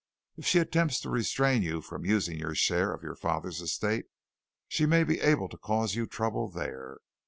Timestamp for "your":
2.39-2.55, 3.03-3.15